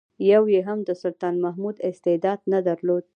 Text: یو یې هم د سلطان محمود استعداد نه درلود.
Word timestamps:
یو 0.31 0.43
یې 0.53 0.61
هم 0.67 0.79
د 0.87 0.89
سلطان 1.01 1.35
محمود 1.45 1.77
استعداد 1.89 2.39
نه 2.53 2.59
درلود. 2.67 3.03